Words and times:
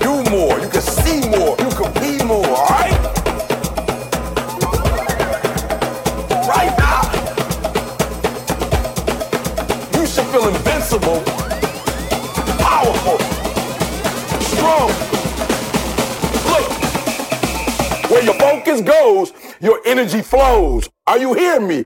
do 0.00 0.22
more, 0.30 0.58
you 0.58 0.68
can 0.68 0.80
see 0.82 1.20
more, 1.28 1.56
you 1.58 1.70
can 1.78 1.92
be 2.00 2.24
more, 2.24 2.46
alright? 2.46 3.00
Right 6.48 6.74
now, 6.78 7.02
you 9.94 10.06
should 10.06 10.26
feel 10.32 10.48
invincible, 10.48 11.22
powerful, 12.58 13.18
strong. 14.50 14.90
Look, 16.50 16.66
where 18.10 18.24
your 18.24 18.34
focus 18.34 18.80
goes, 18.80 19.32
your 19.60 19.80
energy 19.86 20.22
flows. 20.22 20.88
Are 21.06 21.18
you 21.18 21.34
hearing 21.34 21.68
me? 21.68 21.84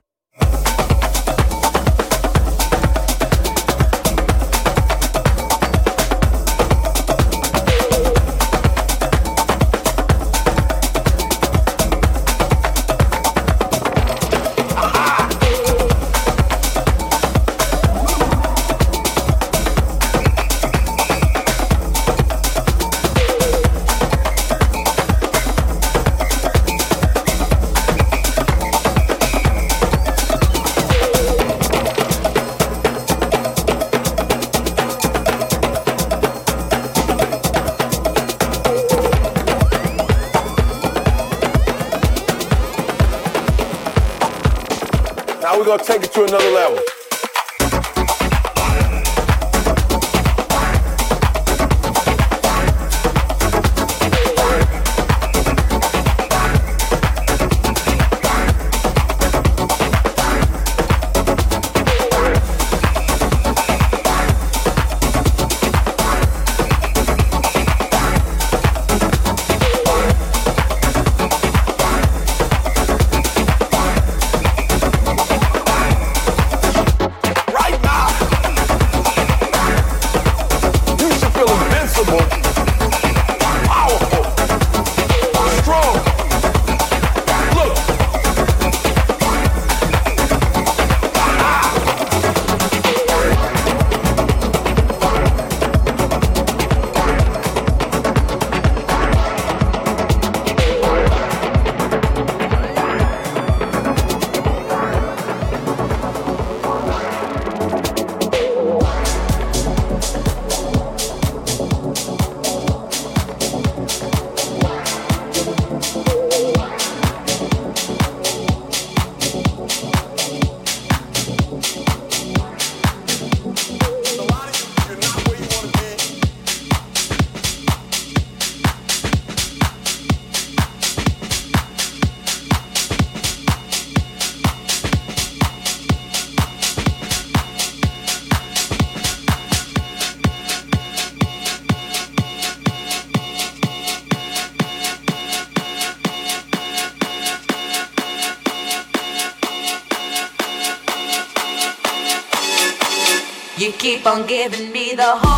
keep 154.05 154.13
on 154.13 154.27
giving 154.27 154.71
me 154.71 154.93
the 154.93 155.03
whole 155.03 155.34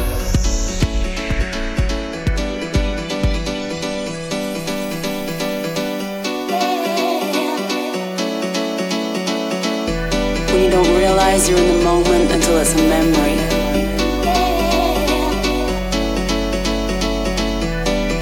When 10.52 10.60
you 10.66 10.70
don't 10.70 10.94
realize 10.98 11.48
you're 11.48 11.60
in 11.60 11.78
the 11.78 11.84
moment 11.86 12.32
until 12.34 12.58
it's 12.58 12.74
a 12.74 12.78
memory. 12.90 13.38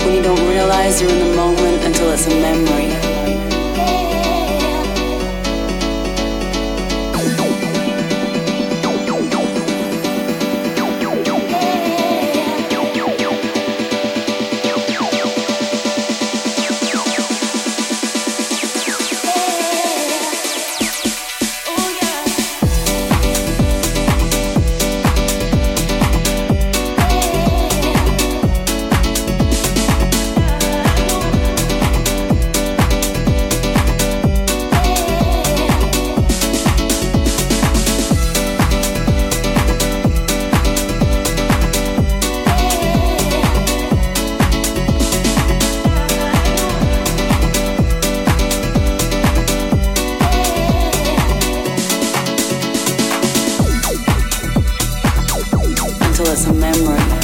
When 0.05 0.15
you 0.15 0.21
don't 0.21 0.47
realize 0.47 1.01
you're 1.01 1.09
in 1.09 1.27
the 1.27 1.35
moment 1.35 1.83
until 1.85 2.11
it's 2.11 2.27
a 2.27 2.29
memory. 2.29 3.06
It's 56.37 56.45
a 56.45 56.53
memory. 56.53 57.16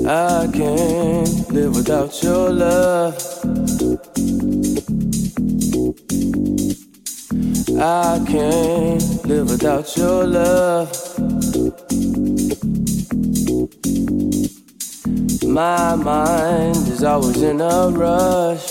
I 0.08 0.50
can't 0.52 1.52
live 1.52 1.76
without 1.76 2.24
your 2.24 2.52
love. 2.52 3.16
I 7.80 8.20
can't 8.26 9.26
live 9.28 9.52
without 9.52 9.96
your 9.96 10.26
love. 10.26 11.09
My 15.60 15.94
mind 15.94 16.88
is 16.88 17.04
always 17.04 17.42
in 17.42 17.60
a 17.60 17.90
rush. 17.90 18.66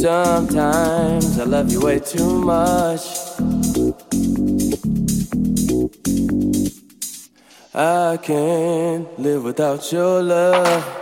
Sometimes 0.00 1.38
I 1.38 1.44
love 1.44 1.70
you 1.70 1.82
way 1.82 1.98
too 1.98 2.38
much. 2.40 3.04
I 7.74 8.16
can't 8.22 9.18
live 9.18 9.44
without 9.44 9.92
your 9.92 10.22
love. 10.22 11.01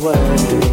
Can't 0.00 0.69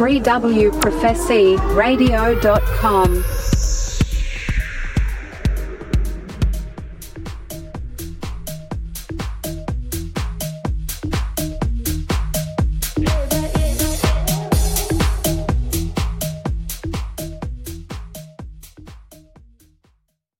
Prophecy 0.00 1.56